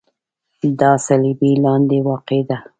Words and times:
دا 0.79 0.91
د 0.99 1.01
صلبیې 1.05 1.51
لاندې 1.63 1.97
واقع 2.07 2.39
ده. 2.49 2.57